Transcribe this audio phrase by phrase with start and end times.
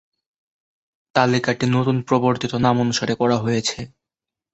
[1.15, 3.79] তালিকাটি নতুন প্রবর্তিত নাম অনুসারে করা হয়েছে।